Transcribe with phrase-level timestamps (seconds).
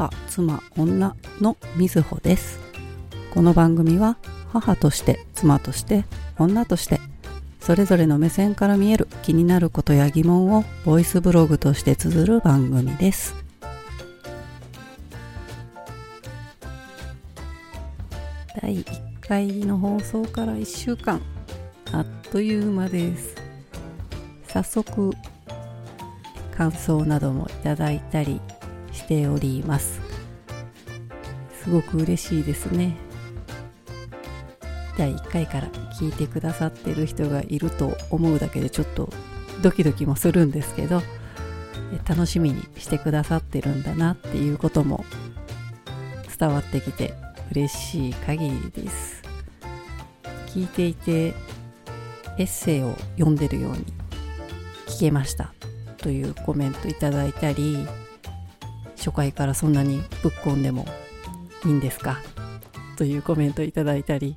[0.00, 2.58] 母、妻、女のみずほです。
[3.34, 4.16] この番組は
[4.50, 6.06] 母として、妻として、
[6.38, 7.00] 女として、
[7.60, 13.34] それぞれの目線から見える気になることや疑問をボイスブログとして綴る番組です。
[18.62, 18.84] 第1
[19.20, 21.20] 回の放送から1週間、
[21.92, 23.34] あっという間です。
[24.48, 25.12] 早速、
[26.56, 28.40] 感想などもいただいたり
[29.00, 30.00] しております。
[31.62, 32.96] すごく嬉しいですね。
[34.96, 35.68] 第1回から
[35.98, 39.08] 聞いてくださってる人がいると思うだけでちょっと
[39.62, 41.00] ドキドキもするんですけど
[42.06, 45.04] 楽しみにしてくださってるんだなっていうことも
[46.38, 47.14] 伝わってきて
[47.50, 49.22] 嬉しい限りです
[50.48, 51.34] 聞いていて
[52.36, 53.86] エッセイを読んでるように
[54.86, 55.54] 聞けました
[55.96, 57.86] というコメントいただいたり
[59.00, 60.84] 初回からそんなにぶっ込んでも
[61.64, 62.18] いいんですか？
[62.96, 64.36] というコメントいただいたり。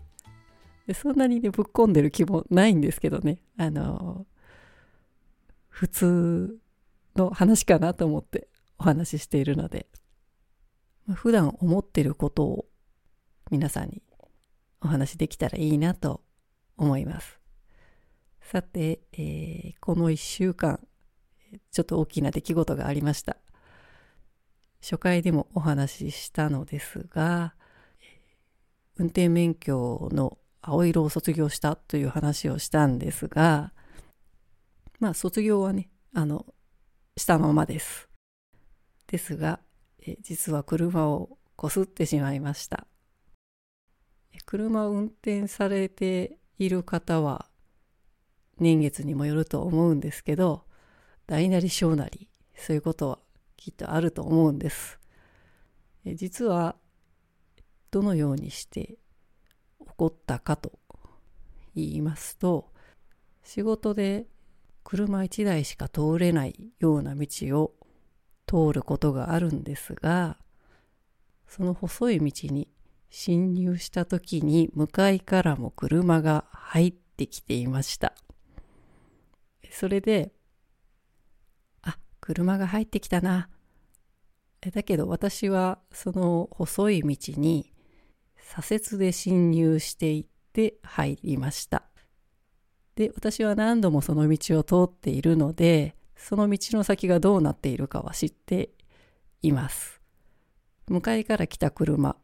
[0.93, 3.39] そんなにねぶっ込んでる気もないんですけどね。
[3.57, 4.25] あの
[5.67, 6.57] 普通
[7.15, 8.47] の話かなと思って
[8.77, 9.87] お話ししているので、
[11.07, 12.65] まあ、普段思ってることを
[13.51, 14.01] 皆さんに
[14.81, 16.21] お話しできたらいいなと
[16.77, 17.39] 思います。
[18.41, 20.79] さて、えーこの1週間
[21.71, 23.37] ちょっと大きな出来事がありました。
[24.83, 27.53] 初回でもお話ししたのですが
[28.97, 33.71] 運転免許の青色を卒業したという話をしたんですが
[34.99, 36.45] まあ卒業はねあの
[37.15, 38.09] したままです。
[39.07, 39.61] ですが
[40.05, 42.85] え実は車をこすってしまいました。
[44.45, 47.47] 車を運転されている方は
[48.59, 50.65] 年月にもよると思うんですけど
[51.25, 53.19] 大なり小なりそういうことは
[53.63, 54.99] きっとあると思うんです。
[56.05, 56.75] 実は
[57.91, 58.97] どのようにして
[59.79, 60.73] 起こったかと
[61.73, 62.73] 言いますと
[63.41, 64.25] 仕事で
[64.83, 67.25] 車1台しか通れないような道
[67.61, 67.73] を
[68.45, 70.37] 通ることがあるんですが
[71.47, 72.67] その細い道に
[73.09, 78.13] 進入した時に向かいからも車が入ってきていました。
[79.71, 80.33] それで
[82.23, 83.49] 車が入ってきたな。
[84.61, 87.73] だけど私はその細い道に
[88.37, 91.83] 左折で進入していって入りました。
[92.95, 98.69] で私は何度もその道を通っているのでその道の先がどうなっているかは知って
[99.41, 99.99] います。
[100.87, 102.15] 向かいから来た車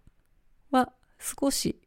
[0.72, 1.82] は少し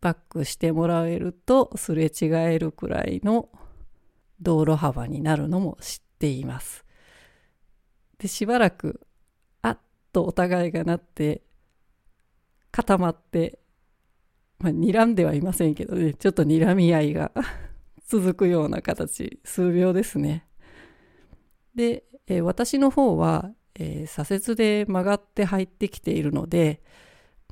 [0.00, 3.50] バックしてもらえるとすれ違えるくらいの
[4.40, 6.83] 道路幅になるのも知っています。
[8.24, 9.06] でしばらく
[9.60, 9.78] あっ
[10.10, 11.42] とお互いがなって
[12.70, 13.58] 固まって、
[14.58, 16.14] まあ、睨んではいませんけどね。
[16.14, 17.32] ちょっと睨み合いが
[18.08, 19.40] 続くような形。
[19.44, 20.48] 数秒ですね。
[21.74, 26.80] で、えー私の方は、えー左折で曲がって入ってきているので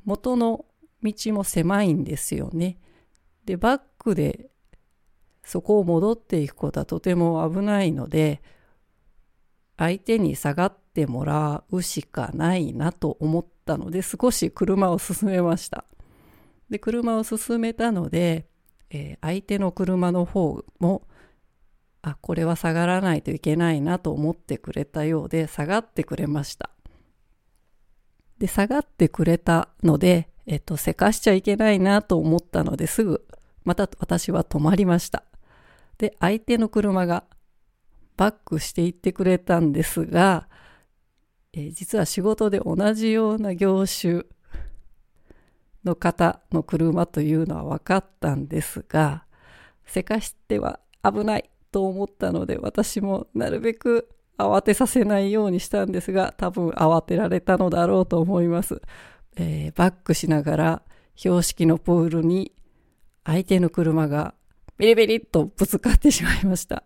[0.05, 0.65] 元の
[1.03, 2.79] 道も狭いんですよね。
[3.45, 4.49] でバックで
[5.43, 8.41] そこを戻っていくことはとても危ないので
[9.77, 15.85] 相手に下がってもらうしかないなと思ったので少し車を進めました。
[16.69, 18.47] で車を進めたので、
[18.89, 21.07] えー相手の車の方も
[22.01, 26.69] あこれは下がらないといけないなと思ってくれたようで下がってくれました。
[28.37, 33.25] で下がってくれたので、えっと、せかしちゃいけないなと思ったのですぐ
[33.63, 35.23] また私は止まりました。
[35.97, 37.23] で相手の車が
[38.17, 40.47] バックしていってくれたんですが、
[41.53, 44.23] えー実は仕事で同じような業種
[45.83, 49.25] の方の車というのは分かったんですが
[49.85, 58.81] せかしては危ないと思ったので私もなるべく慌てさせないようにしたんですが多分慌てられたのだろうと思います、
[59.35, 60.81] えーバックしながら
[61.15, 62.51] 標識のプールに
[63.25, 64.33] 相手の車が
[64.77, 66.83] ビリビリとぶつかってしまいました。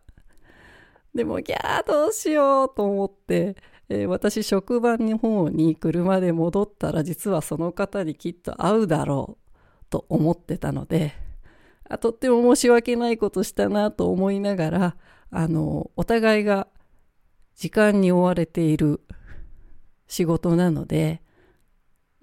[1.17, 3.55] でもギャーどうしようと思って、
[3.89, 11.13] えー私職場の方に車で戻ったら実はその方にきっと会うだろうと思ってたので
[11.89, 14.97] あとっても申し訳ないことしたなと思いながら
[15.31, 16.67] あのお互いが
[17.55, 19.01] 時間に追われている
[20.07, 21.21] 仕事なので、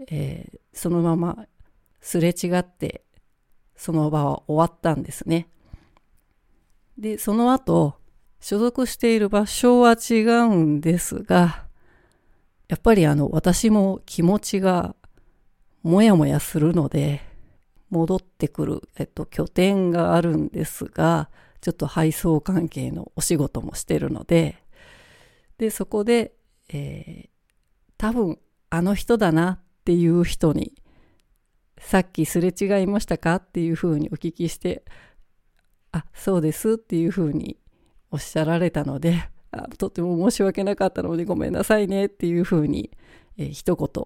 [0.09, 1.47] えーそのまま
[2.01, 3.05] すれ違って
[3.77, 5.49] その場は終わったんですね。
[6.99, 7.95] でその後
[8.45, 11.65] 所属している場所は違うんですが
[12.69, 14.95] やっぱりあの私も気持ちが
[15.83, 17.23] もやもやするので
[17.89, 21.31] 戻ってくる、えっと、拠点があるんですが
[21.63, 24.63] ちょっと配送関係のお仕事もしてるので
[25.57, 26.35] でそこで、
[26.69, 27.29] えー、
[27.97, 28.39] 多分
[28.69, 30.75] あの人だなっていう人に
[31.79, 34.85] さっきすれ違いましたかっていうふうにお聞きして
[35.93, 37.57] あそうですっていうふうに
[38.15, 42.93] おっしゃられたのであとても申し訳なかったのでごめんなさいねっていうふうに、
[43.37, 44.05] えー、一言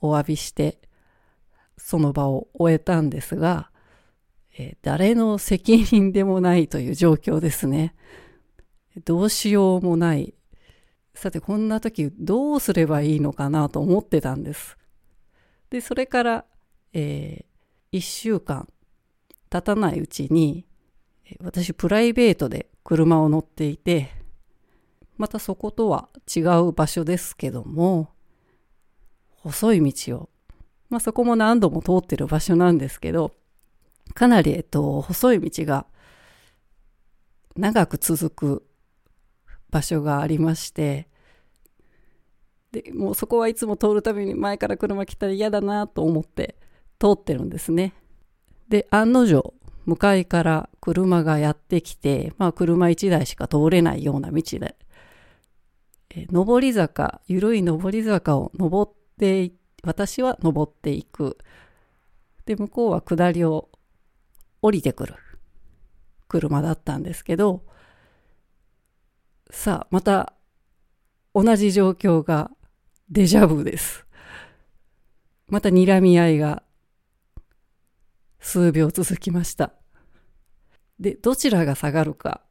[0.00, 0.80] お詫びして
[1.76, 3.70] その場を終えたんですが、
[4.56, 7.94] えー、誰の責任でもないという状況ですね。
[9.04, 10.32] どうしようもない。
[11.14, 14.78] さてこんな時どうすればいいのかなと思ってたんです。
[15.68, 16.44] で、それから、
[16.94, 18.66] えー、1週間
[19.50, 20.64] 経たないうちに、
[21.40, 24.10] 私プライベートで車を乗っていて、
[25.16, 28.10] またそことは違う場所ですけども、
[29.42, 30.28] 細い道を、
[30.88, 33.32] まあそこも何度も通ってる場所なんですけど、
[34.14, 35.86] かなり、えっと、細い道が
[37.56, 38.66] 長く続く
[39.70, 41.08] 場所がありまして、
[42.72, 46.56] で、もうそこはいつも通るたびに前から車来たら嫌だなと思って
[46.98, 47.94] 通ってるんですね。
[48.68, 49.54] で、案の定、
[49.86, 54.76] 向かいから車がやってきて、まあ車1台しか通れないような道で、
[56.10, 59.50] え上り坂、緩い上り坂を登って
[59.82, 61.38] 私は登っていく。
[62.44, 63.68] で、向こうは下りを
[64.62, 65.14] 降りてくる
[66.28, 67.64] 車だったんですけど、
[69.50, 70.34] さあ、また
[71.34, 72.52] 同じ状況が
[73.10, 74.06] デジャブです。
[75.48, 76.62] また睨み合いが
[78.38, 79.72] 数秒続きました。
[80.98, 82.42] で、どちらが下がるか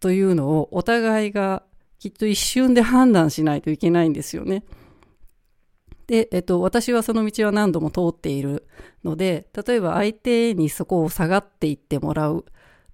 [0.00, 1.62] というのをお互いが
[1.98, 4.64] きっと一瞬で判断しないといけないんですよね。
[6.06, 8.66] で、えっと、私はその道は何度も通っている
[9.04, 12.46] ので、例えば相手にそこを下がっていってもらう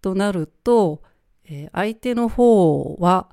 [0.02, 1.02] となると、
[1.44, 3.28] えー、相手の方は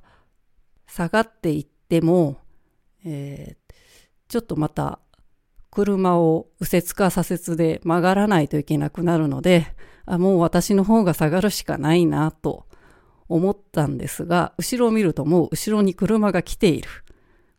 [0.87, 2.37] 下がっていっても、
[3.03, 3.73] えー、
[4.27, 4.99] ちょっとまた
[5.71, 9.73] 車を右折か左折で曲がらないといけなくなるので、
[10.05, 12.65] あもう私の方が下がるしかないなと
[13.29, 16.89] 思ったんですが、後ろを見るともう後ろに車が来ている。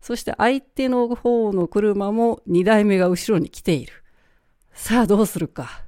[0.00, 3.93] そして相手の方の車も2台目が後ろに来ている。
[4.75, 5.85] さあどうするか。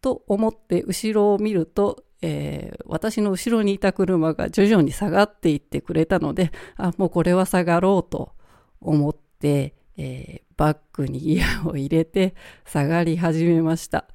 [0.00, 8.32] と思って後ろを見ると、えー、私の後ろにいた車が徐々に下がっていってくれたので、あ、もうこれは下がろうと
[8.80, 12.34] 思って、えー、バッグにギアを入れて
[12.64, 14.06] 下がり始めました。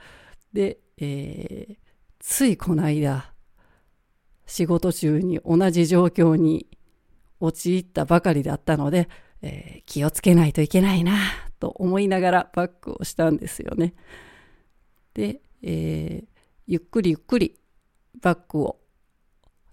[0.53, 1.75] で、えー、
[2.19, 3.33] ついこの間、
[4.45, 6.68] 仕事中に同じ状況に
[7.39, 9.09] 陥ったばかりだったので、
[9.42, 11.18] えー、気をつけないといけないな
[11.59, 13.94] と思いながらバックをしたんですよね。
[15.13, 16.27] で、えー、
[16.68, 17.59] ゆっくりゆっくり
[18.21, 18.80] バックを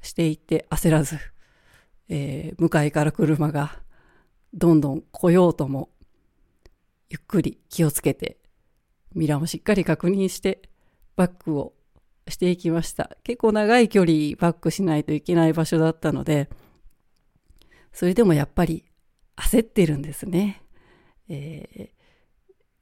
[0.01, 1.19] していって焦らず、
[2.09, 3.81] えー、向かいから車が
[4.53, 5.91] どんどん来ようとも
[7.09, 8.39] ゆっくり気をつけて
[9.15, 10.63] ミラーもしっかり確認して
[11.17, 11.75] バックを
[12.29, 13.17] していきました。
[13.25, 16.49] 結構長い距離バックしないといけない場所だったので、
[17.93, 18.85] それでもやっぱり
[19.37, 20.63] 焦ってるんですね。
[21.29, 21.89] えー、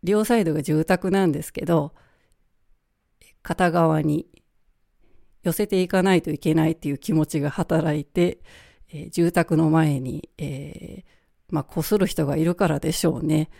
[0.02, 1.94] 両サイドが住宅なんですけど、
[3.42, 4.26] 片側に
[5.42, 8.40] 寄せていかないといけないっていう気持ちが働いて、
[8.92, 13.50] えー、住宅の前に、えー、まあ、こする人がいるからでしょうね。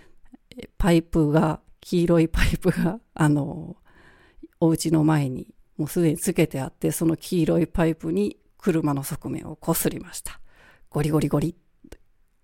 [0.77, 3.77] パイプが、黄色いパイプが、あの、
[4.61, 10.41] お家の前にもうすでにつけてあって、その黄色いパイプに車の側面をこすりました。
[10.91, 11.57] ゴリゴリゴリ。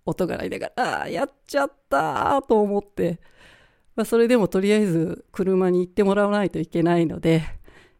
[0.07, 3.21] 音が鳴りながら、ああ、やっちゃったと思って、
[3.95, 7.45] まあ、それでもとりあえず車に行ってもらわないといけないので、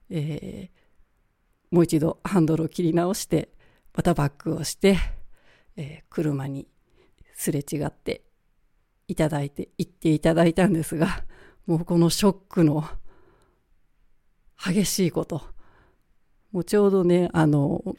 [0.09, 3.51] えー、もう一度ハンドルを切り直して、
[3.93, 4.99] またバックをして、
[5.77, 6.69] えー、車に
[7.35, 8.23] すれ違って
[9.09, 11.25] いただいて、行っていただいたんですが、
[11.67, 12.85] もうこのショックの
[14.59, 15.43] 激しいこと。
[16.53, 17.97] もうちょうどね、あの、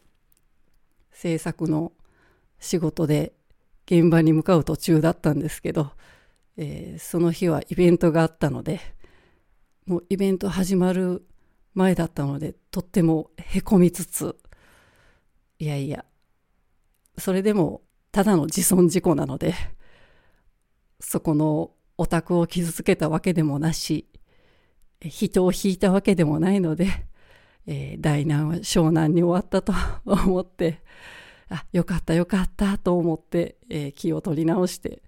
[1.12, 1.94] 制作の
[2.60, 3.34] 仕事で
[3.86, 5.92] 現場に向かう途中だったんですけど、
[6.58, 8.80] えー、その日はイベントがあったので、
[9.86, 11.26] もうイベント始まる
[11.74, 14.36] 前だったので、とってもへこみつつ、
[15.60, 16.06] いやいや、
[17.18, 19.54] それでもただの自損事故なので、
[21.00, 24.08] そこのお宅を傷つけたわけでもなし、
[25.02, 27.08] 人を引いたわけでもないので、
[27.66, 29.74] えー、大難は湘南に終わったと
[30.06, 30.82] 思って、
[31.50, 35.02] あ、よかったよかったと思って、えー、気を取り直して、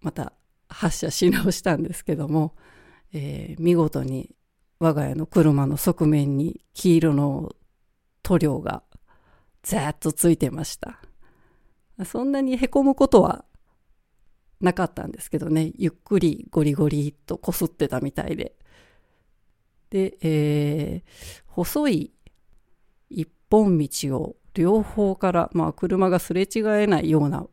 [0.00, 0.32] また
[0.68, 2.54] 発車し直したんですけども、
[3.12, 4.34] えー、見事に
[4.78, 7.52] 我が家の車の側面に黄色の
[8.22, 8.82] 塗料が
[9.62, 11.00] ざーっとついてました。
[12.04, 13.44] そんなにへこむことは
[14.60, 18.56] なかったんですけどね、ゆっくりゴリゴリとこすってたみたいで。
[19.90, 22.12] で、えー、細い
[23.08, 27.46] 一本道を両方から、まあ車がすれ違えないような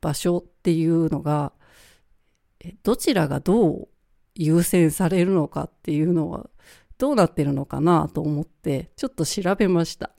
[0.00, 1.52] 場所っていうのが、
[2.82, 3.88] どちらがどう
[4.34, 6.48] 優先されるのかっていうのは
[6.98, 10.10] どうなってるのかなと思ってちょっと調べました。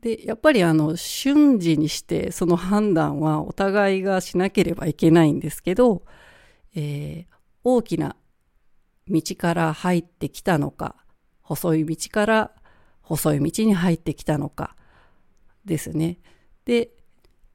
[0.00, 6.02] で、やっぱりあの瞬時にしてその判断はお互いがしなければいけないんですけど、
[6.74, 8.16] えー、大きな
[9.08, 10.96] 道から入ってきたのか、
[11.42, 12.50] 細い道から
[13.02, 14.76] 細い道に入ってきたのか
[15.64, 16.18] ですね。
[16.64, 16.90] で、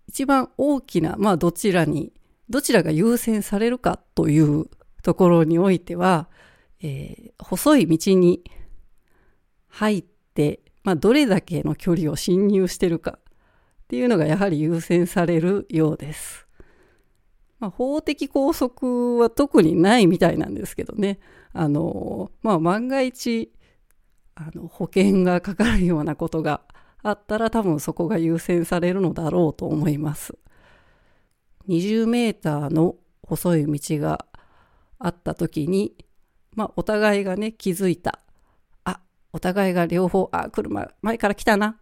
[0.08, 2.14] 一番大きな、まあどちらに、
[2.50, 4.66] どちらが優先されるかという
[5.02, 6.30] ところにおいては、
[6.82, 8.44] えー、細い道に
[9.70, 13.22] 入って、まあ、どれだけの距離を侵入してるかっ
[13.88, 16.46] ていうのがやはり優先されるようです。
[17.60, 21.18] まあ、法的拘束は特にないみたいなんですけどね。
[21.54, 23.52] あの、まあ、万が一、
[24.36, 26.62] あの、保険がかかるようなことが
[27.02, 30.38] あったら多分そこが優先されるのだろうと思います。
[31.68, 34.24] 20メーターの細い道が
[35.00, 35.96] あった時に、
[36.54, 38.20] まあ、お互いがね、気づいた。
[39.36, 41.76] お互いが両方、あ、車前から来たなっ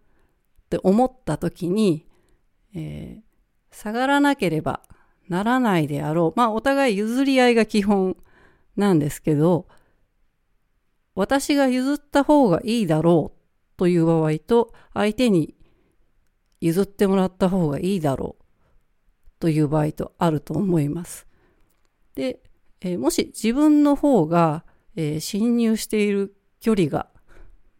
[0.72, 2.03] て思った時に、
[2.74, 4.81] えー、下がらなければ
[5.29, 6.39] ならないであろう。
[6.39, 8.17] まあ、お互い譲り合いが基本
[8.75, 9.67] なんですけど、
[11.13, 15.53] 私が譲った方がいいだろうという場合と、相手に
[16.60, 18.43] 譲ってもらった方がいいだろう
[19.39, 21.27] という場合とあると思います。
[22.15, 22.39] で、
[22.81, 27.12] えー、もし自分の方が、えー、侵入している距離が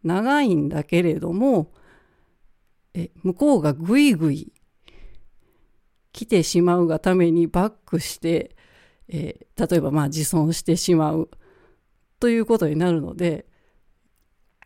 [0.04, 1.72] 長いんだけれども、
[2.94, 4.52] え向こうがぐいぐい
[6.12, 8.54] 来てしまうがためにバックして、
[9.08, 11.28] え、例えばまあ自損してしまう
[12.20, 13.46] ということになるので、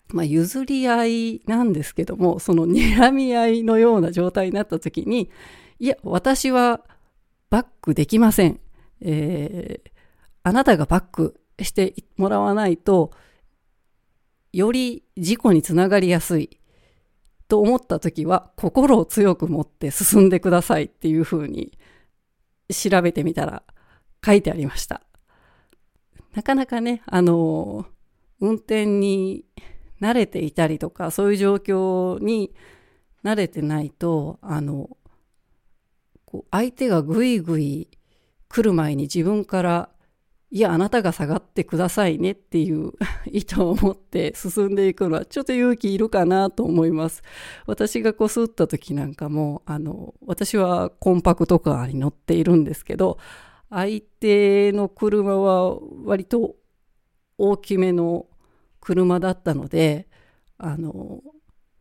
[0.08, 5.30] まあ、譲り合いなんですけどもその睨み合いのような状態になった時に
[5.78, 6.80] いや私は
[7.50, 8.60] バックできません、
[9.00, 9.90] えー、
[10.44, 13.10] あなたがバックしてもらわないと、
[14.52, 16.58] より事故につながりやすい
[17.48, 21.78] と思った時は、心を強く持って進んでくださいっていうふうに
[22.70, 23.62] 調べてみたら
[24.24, 25.02] 書いてありました。
[26.34, 27.86] なかなかね、あの、
[28.40, 29.44] 運転に
[30.00, 32.54] 慣れていたりとか、そういう状況に
[33.24, 34.96] 慣れてないと、あの、
[36.24, 37.88] こう相手がぐいぐい
[38.48, 39.88] 来る前に自分から
[40.50, 42.92] いや、あなたが下がってくださいねっていう
[43.30, 47.22] 意図を持って進んでいくのはちょっと勇気いるかなと思います。
[47.66, 53.18] 私がこすった時なんかも、あの、私はコンパクトカーに乗っているんですけど、
[53.68, 56.56] 相手の車は割と
[57.36, 58.26] 大きめの
[58.80, 60.08] 車だったので、
[60.56, 61.22] あの、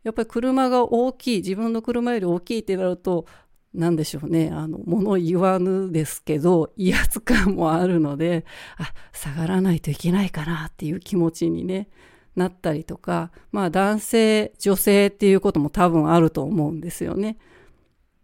[0.02, 3.26] やっぱり車が大きい、自分の車より大きいってなると、
[3.74, 8.44] なんでしょうね、あの、物言わぬですけど、威圧感もあるので、
[8.78, 11.88] あ、下がらないといけないかなっていう気持ちにね、
[12.34, 17.36] なったりとか、まあ男性、女性っていうことも多分あると思うんですよね。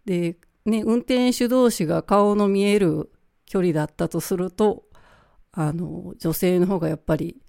[0.05, 3.11] で、ね、運転手同士が顔の見える
[3.45, 4.83] 距離だったとすると、
[5.51, 7.41] あの、女性の方がやっぱり、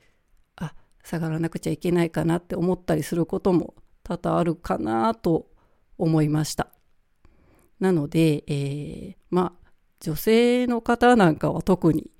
[0.56, 5.48] あ、下がらなくちゃいけないかなって思ったりすることも多々あるかなと
[5.98, 6.75] 思いました。
[7.80, 9.66] なので、えー、まあ、
[10.00, 12.10] 女性の方なんかは特に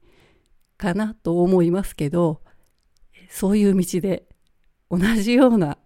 [0.76, 2.42] かなと思いますけど、
[3.28, 4.26] そういう道で
[4.90, 5.78] 同じような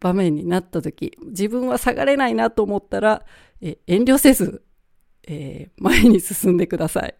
[0.00, 3.24] 場面になった時、自分は下がれないなと思ったら、
[3.60, 4.62] え遠慮せず、
[5.26, 7.14] えー、前に進んでください。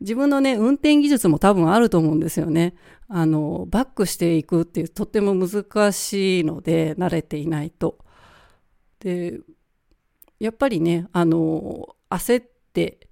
[0.00, 2.74] 自分のね、運転技術も多分あると思うんですよね。
[3.08, 7.98] あの、バックしていくっていうとっても難しいので、慣れていないと。
[9.00, 9.40] で、
[10.40, 13.08] やっぱりね、あの、焦って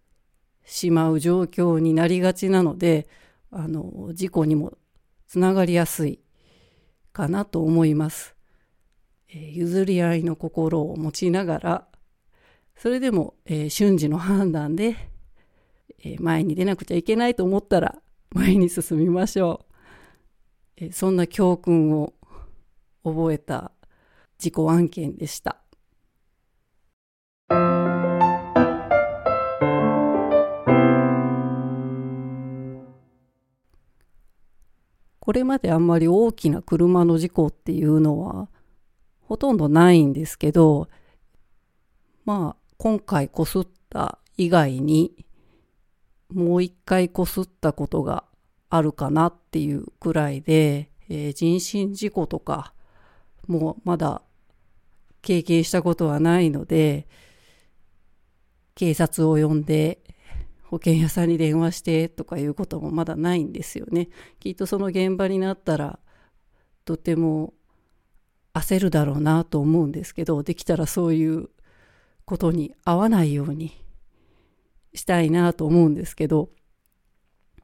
[0.65, 3.07] しまう状況になりがちなので、
[3.51, 4.79] あの、事故にも
[5.27, 6.21] つながりやすい
[7.13, 8.35] かなと思います。
[9.29, 11.89] えー、譲り合いの心を持ちながら、
[12.77, 14.97] それでも、えー、瞬時の判断で、
[16.03, 17.97] えー、前に出なくちゃいけないと思ったら
[18.31, 19.67] 前に進みましょ
[20.79, 20.85] う。
[20.85, 22.15] えそんな教訓を
[23.05, 23.73] 覚えた
[24.39, 25.61] 事故案件でした。
[35.29, 38.49] これまであんまり大きな車の事故っていうのは
[39.21, 40.89] ほとんどないんですけど、
[42.25, 45.27] まあ今回こすった以外に
[46.33, 48.25] もう一回こすったことが
[48.71, 52.73] あるかなっていうくらいで、えー、人身事故とか
[53.47, 54.23] もうまだ
[55.21, 57.07] 経験したことはないので、
[58.75, 59.99] 警察を呼んで
[60.69, 64.11] 保険屋さんに電話してとかいうこともまだないんですよね。
[64.39, 65.99] きっとその現場になったら
[66.85, 67.55] とても
[68.53, 71.49] 焦るだろうなと思うんですけど、できたらそういう
[72.27, 73.83] ことに合わないように
[74.93, 76.51] したいなと思うんですけど、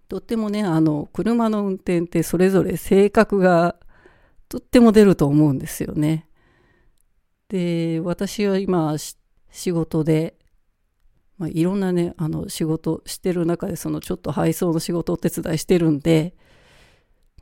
[0.09, 3.77] とってもね、あの、車の運転ってそれぞれ性格が
[4.49, 6.27] とっても出ると思うんですよね。
[7.49, 8.97] で、私は今、
[9.51, 10.39] 仕事で、
[11.39, 16.35] まあ、いろんなね、あの、仕事してる中で、そのちょっと配送の仕事をお手伝いしてるんで、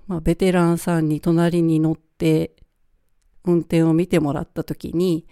[0.06, 2.56] まあ、ベテランさんに隣に乗って、
[3.44, 5.26] 運転を見てもらった時に、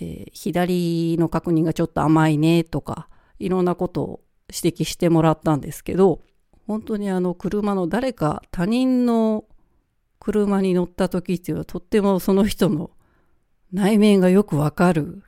[0.00, 6.22] えー、左の確認がちょっと甘いねとか、いろんなことを指摘してもらったんですけど、
[6.66, 9.44] 本当にあの車の誰か他人の
[10.20, 12.90] 車に乗った時っていうのはとってもその人の
[13.72, 15.22] 内面がよくわかる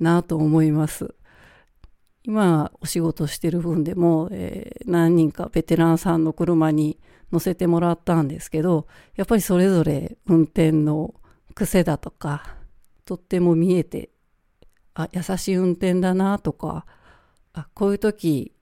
[0.00, 1.14] なと思います。
[2.26, 6.98] 今お仕事してる分でも、えー、何人かベテランさんの車に
[7.30, 11.14] 乗せてもらったんですけど、やっぱりそれぞれ運転の
[11.54, 12.56] 癖だとか、
[13.04, 14.10] とっても見えて、
[14.94, 16.84] あ、優しい運転だなとか、
[17.52, 18.52] あ、こういう時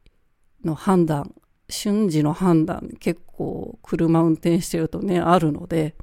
[0.63, 1.35] の判断、
[1.71, 5.95] 瞬時の判断、結構車運転してるとね、あるので、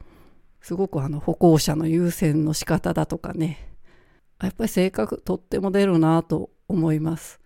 [0.62, 3.70] すごくあの歩行者の優先の仕方だとかね、
[4.42, 7.41] やっぱり性格とっても出るなと思います。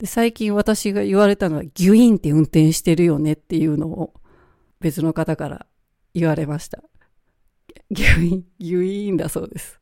[0.00, 4.14] で、最近私が言われたのはギュインって運転してるよねっていうのを
[4.80, 5.66] 別の方から
[6.14, 6.82] 言われました。
[7.90, 9.78] ギュイン、ギュインだそうです。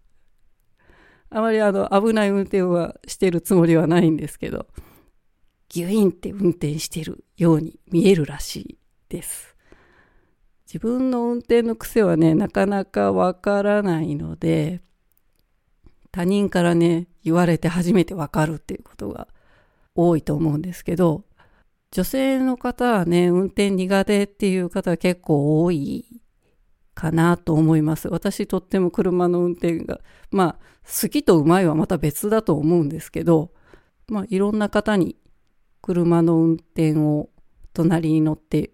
[1.30, 4.66] あまりあの危ない運転はしてるつもりはないんですけど、
[5.68, 8.78] ギュインって運転してるように見えるらしい
[9.08, 9.54] です。
[10.66, 14.80] 自分の運転の癖はね、なかなかわからないので、
[16.10, 19.28] 他人からね、言われて初めてわかるっていうことが
[19.98, 21.24] 多いと思うんですけど、
[21.90, 26.04] 女性の方はね、運転苦手っていう方は結構多い
[26.94, 28.08] かなと思います。
[28.08, 33.50] 私とっても車の運転が、まあ、好きとうまいはまた別だと思うんですけど、
[34.06, 35.16] まあ、いろんな方に
[35.82, 37.30] 車の運転を
[37.72, 38.70] 隣に乗って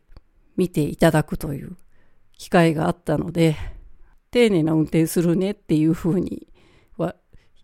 [0.57, 1.77] 見ていただくという
[2.37, 3.57] 機会があったので、
[4.31, 6.49] 丁寧な運転するねっていうふうに
[6.99, 7.15] は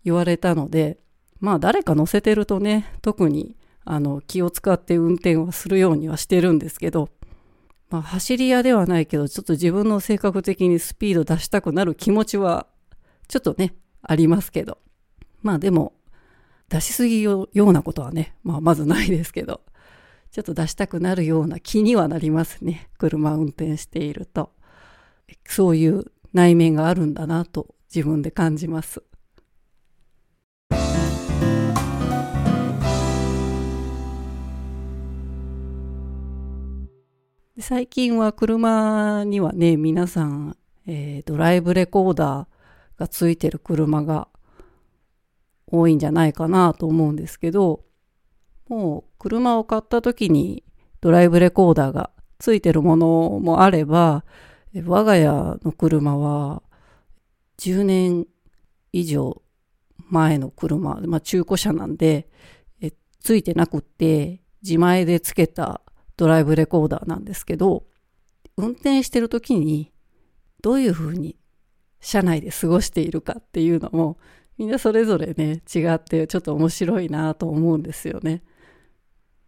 [0.05, 0.99] 言われたので、
[1.41, 7.09] まあ誰か乗せてるとね、特にあの気を使って運転はするようにはしてるんですけど、
[7.89, 12.67] まあ、走り屋ではないけど、ちょっと自分の性格的にスピード出したくなる気持ちは、
[13.27, 14.79] ちょっとね、ありますけど。
[15.43, 15.95] まあでも、
[16.69, 19.63] 出しすぎようなことはね、まあまずないですけど、
[20.31, 22.89] ちょっと出したくなるような気にはなりますね。
[22.97, 24.53] 車運転していると。
[25.47, 29.03] そういう内面があるんだなと自分で感じます。
[37.61, 44.29] 最近は車にはね、皆さん、えー、ドライブレコーダーがついてる車が
[45.67, 47.85] 多いんじゃないかなと思うんですけど、
[48.69, 50.65] もう車を買った時に
[51.03, 54.25] ドライブレコーダーがついてるものもあれば、
[54.87, 56.63] 我が家の車は
[57.59, 58.27] 10年
[58.93, 59.43] 以上
[60.09, 62.27] 前の車、まあ中古車なんで、
[62.81, 65.83] えついてなくって自前でつけた
[66.21, 67.85] ドライブレコーダーなんですけど、
[68.59, 69.91] 運転してる時に
[70.61, 71.39] どういうふうに
[71.99, 74.19] 車内で過ごしているかっていうのも
[74.59, 78.43] みんなそれぞれね違ってちょっと面白いなと思うんですよね。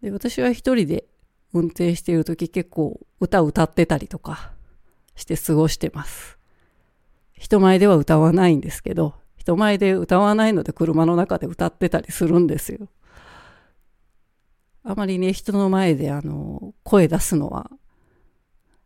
[0.00, 1.04] で私は一人で
[1.52, 4.52] 運転している時結構歌歌ってたりとか
[5.14, 6.38] して過ごしてます。
[7.34, 12.88] 人前では歌わないんですけど人前で歌わないので車の中で歌ってたりするんですよ。
[14.84, 17.70] あまりね、人の前であの、声出すのは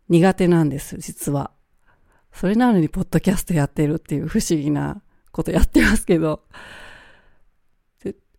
[0.09, 1.50] 苦手なんです、実は。
[2.32, 6.42] それなのに、ポッドキャストやってるっていう不思議なことやってますけど、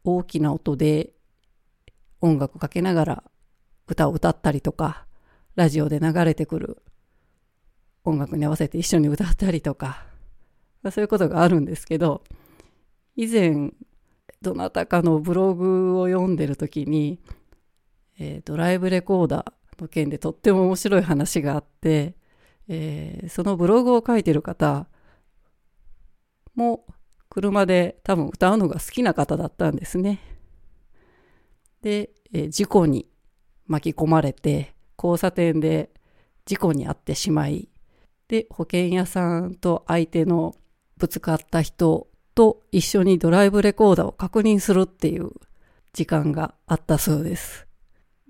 [0.03, 1.13] 大きな音で
[2.21, 3.23] 音楽かけながら
[3.87, 5.05] 歌を歌ったりとか、
[5.55, 6.83] ラジオで流れてくる
[8.03, 10.05] 音楽に合わせて一緒に歌ったりとか、
[10.91, 12.23] そういうことがあるんですけど、
[13.15, 13.71] 以前、
[14.41, 17.19] どなたかのブログを読んでる時に、
[18.19, 22.15] えー、ドライブレコーダーの件でとっても面白い話があって、
[22.67, 24.87] えー、そのブログを書いてる方
[26.55, 26.85] も
[27.29, 30.19] 車で多分歌うのが好きな方だったんですね。
[31.81, 33.07] で、えー、事故に
[33.67, 35.91] 巻き込まれて交差点で
[36.45, 37.69] 事故に遭ってしまい
[38.27, 40.55] で保険屋さんと相手の
[40.97, 45.31] ぶつかった人と一緒にドライブレコーダーを確認するっていう
[45.93, 47.66] 時間があったそうです。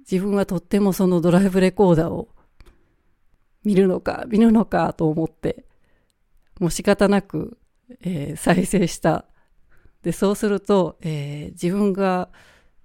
[0.10, 2.30] 自分はとってもそのドライブレコーダーを
[3.64, 5.68] 見るのか見るのかと思って
[6.60, 7.58] もう仕方なく、
[8.02, 9.26] えー、再生した。
[10.04, 12.30] で、そうすると、えー、自分が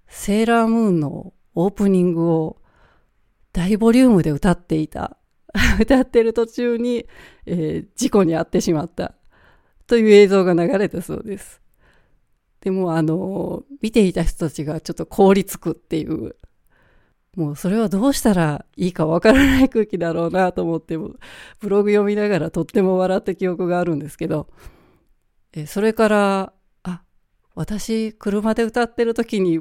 [0.08, 2.58] セーラームーンのオープニングを
[3.52, 5.16] 大ボリュームで歌っていた。
[5.80, 7.06] 歌ってる途中に、
[7.44, 9.14] えー、事故に遭ってしまった
[9.87, 11.61] という映像が流れたそうです。
[12.61, 16.37] でもあの見ていた人たちがちょっと凍りつくっていう
[17.37, 21.18] もうそれはどうしたらいいかわからない空気だろうなと思ってブ
[21.62, 24.49] ログ読みながらとっても笑った記憶があるんですけど
[25.55, 27.03] えそれからあ
[27.55, 29.61] 私車で歌ってる時に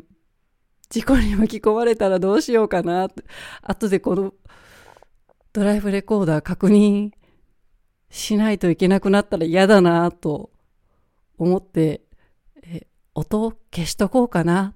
[0.92, 3.06] 事故に巻き込まれたらどうしようかな。
[3.06, 3.24] って
[3.62, 4.34] 後でこの
[5.54, 7.12] ドライブレコーダー確認
[8.10, 10.52] しないといけなくなったら嫌だなと
[11.38, 12.02] 思って、
[12.62, 14.76] え音消しとこうかな。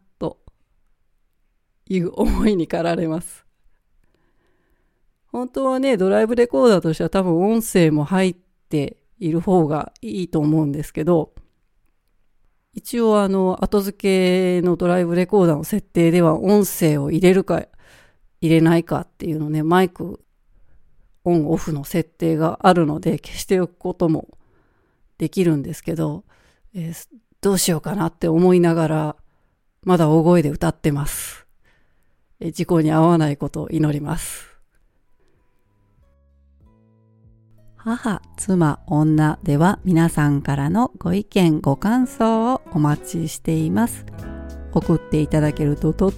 [1.87, 3.45] いう思いに駆られます。
[5.27, 8.35] 本当はね、ドライブレコーダーとしては多分音声も入っ
[8.69, 11.33] ている方がいいと思うんですけど、
[12.73, 17.65] 一応あの、後付けのドライブレコーダーの設定では音声を入れるか
[18.41, 20.21] 入れないかっていうのね、マイク
[21.25, 24.27] オンオフの設定があるので消しておくことも
[25.17, 26.23] できるんですけど、
[26.73, 27.07] えー、
[27.41, 29.15] どうしようかなって思いながら
[29.83, 31.44] まだ大声で歌ってます。
[32.47, 34.57] え、事故に遭わないことを祈ります。
[37.75, 44.05] 母、妻、女では皆さんからのご意見、ご感想をお待ちしています。
[44.73, 46.13] 送っていただけるととっ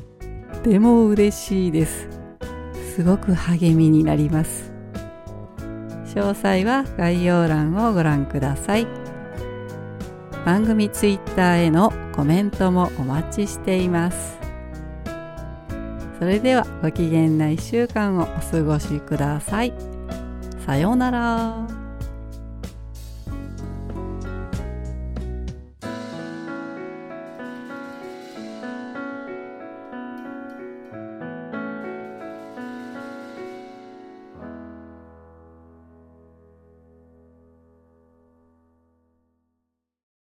[0.63, 2.08] ても嬉しいです。
[2.96, 4.78] すごく励みになります。
[6.18, 8.88] 詳細は概要欄をご覧ください
[10.46, 14.37] 番組ツイッターへのコメントもお待ちしています
[16.19, 19.73] それではご機嫌な1週間をお過ごしください
[20.65, 21.77] さようなら。